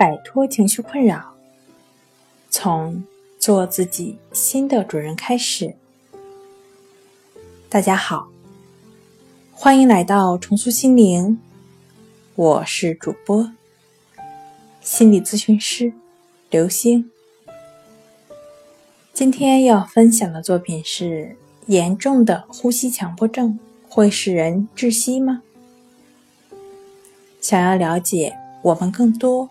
[0.00, 1.34] 摆脱情绪困扰，
[2.48, 3.04] 从
[3.38, 5.74] 做自己新的主人开始。
[7.68, 8.30] 大家好，
[9.52, 11.38] 欢迎来到重塑心灵，
[12.34, 13.52] 我是主播
[14.80, 15.92] 心理咨询师
[16.48, 17.10] 刘星。
[19.12, 21.36] 今天要分享的作品是：
[21.66, 25.42] 严重的呼吸强迫症会使人窒息吗？
[27.38, 29.50] 想要了解我们更多、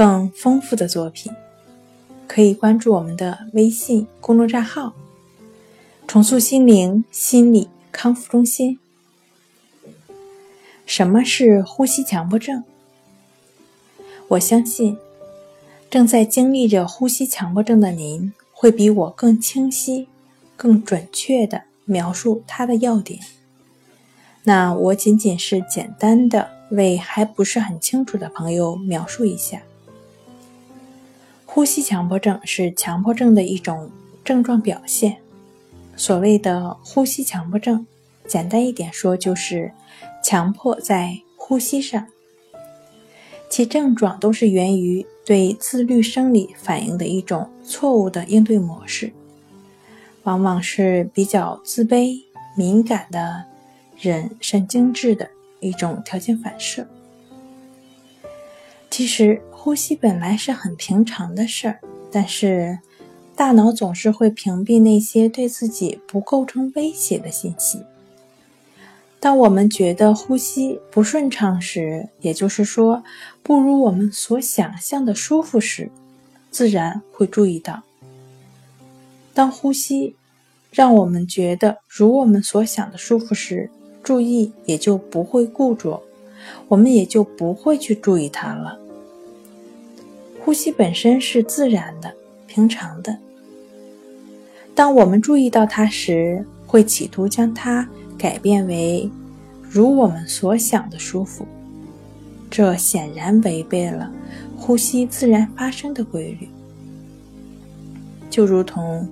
[0.00, 1.30] 更丰富的作品，
[2.26, 4.94] 可以关注我们的微信公众账号
[6.08, 8.78] “重塑心灵心理康复中心”。
[10.86, 12.64] 什么是呼吸强迫症？
[14.28, 14.96] 我相信，
[15.90, 20.08] 正在经历着呼吸强迫症的您，会比我更清晰、
[20.56, 23.20] 更准确地描述它的要点。
[24.44, 26.58] 那我仅仅是简单的。
[26.70, 29.60] 为还不是很清楚的朋友描述一下，
[31.52, 33.90] 呼吸强迫症是强迫症的一种
[34.24, 35.16] 症状表现。
[35.96, 37.84] 所谓的呼吸强迫症，
[38.24, 39.72] 简单一点说就是
[40.22, 42.06] 强迫在呼吸上，
[43.48, 49.12] 其症状都是源于对自律生理反应的一种错误的应对模式，
[50.22, 52.22] 往往是比较自卑、
[52.56, 53.44] 敏感的
[53.98, 55.28] 人神经质的。
[55.62, 56.86] 一种条件反射。
[59.00, 61.80] 其实呼吸本来是很平常的事儿，
[62.12, 62.78] 但是
[63.34, 67.82] 大脑总是会屏蔽那些对自己不构成威胁的信息。
[69.18, 73.02] 当我们觉得呼吸不顺畅时，也就是说
[73.42, 75.90] 不如我们所想象的舒服时，
[76.50, 77.82] 自然会注意到。
[79.32, 80.14] 当呼吸
[80.70, 83.70] 让我们觉得如我们所想的舒服时，
[84.02, 86.02] 注意也就不会固着，
[86.68, 88.78] 我们也就不会去注意它了。
[90.50, 92.12] 呼吸本身是自然的、
[92.48, 93.16] 平常的。
[94.74, 97.88] 当我们注意到它时，会企图将它
[98.18, 99.08] 改变为
[99.62, 101.46] 如我们所想的舒服，
[102.50, 104.12] 这显然违背了
[104.56, 106.48] 呼吸自然发生的规律。
[108.28, 109.08] 就如同，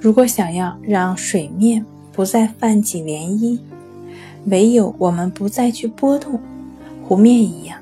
[0.00, 3.56] 如果想要让水面不再泛起涟漪。
[4.46, 6.40] 唯有我们不再去波动
[7.04, 7.78] 湖面一样，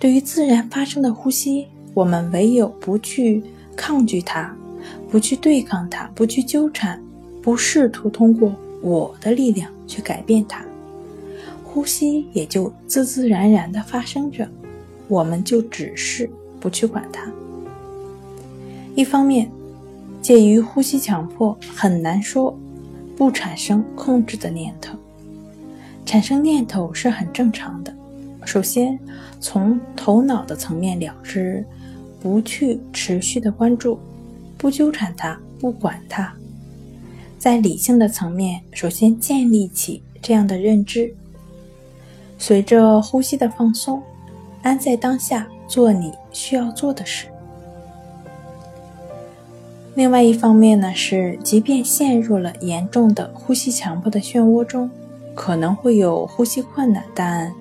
[0.00, 3.42] 对于自然发生的呼吸，我们唯有不去
[3.74, 4.54] 抗拒它，
[5.10, 7.02] 不去对抗它，不去纠缠，
[7.40, 10.62] 不试图通过我的力量去改变它，
[11.64, 14.46] 呼吸也就自自然然地发生着。
[15.08, 16.28] 我们就只是
[16.60, 17.32] 不去管它。
[18.94, 19.50] 一方面，
[20.20, 22.54] 介于呼吸强迫很难说
[23.16, 24.98] 不产生控制的念头。
[26.04, 27.96] 产生念头是很正常的。
[28.44, 28.98] 首先，
[29.40, 31.64] 从头脑的层面了知，
[32.26, 34.00] 不去持续的关注，
[34.58, 36.34] 不纠缠它，不管它。
[37.38, 41.14] 在理性的层面，首先建立起这样的认知。
[42.36, 44.02] 随着呼吸的放松，
[44.62, 47.28] 安在当下，做你需要做的事。
[49.94, 54.90] 另外一方面呢，是即便陷入了严重的呼吸强迫的漩涡中。
[55.32, 57.54] 可能会有呼吸困难，但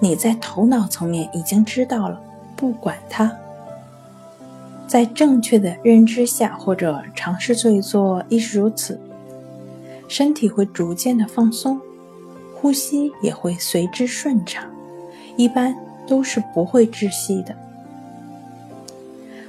[0.00, 2.20] 你在头脑层面已经知道了，
[2.54, 3.34] 不管它。
[4.86, 8.98] 在正确的认知下，或者尝试做一做，亦是如此，
[10.08, 11.80] 身体会逐渐的放松，
[12.54, 14.64] 呼吸也会随之顺畅，
[15.36, 15.74] 一般
[16.06, 17.54] 都是不会窒息的。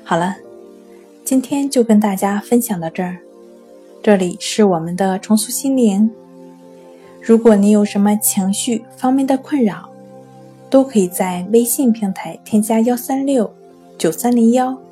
[0.04, 0.36] 好了，
[1.24, 3.18] 今天就跟大家分享到这儿，
[4.02, 6.10] 这里是我们的重塑心灵。
[7.22, 9.90] 如果你有什么情绪方面的困扰，
[10.70, 13.54] 都可以在微信平台添加幺三六
[13.98, 14.78] 九三零幺